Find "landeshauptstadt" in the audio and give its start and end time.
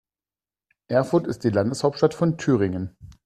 1.51-2.15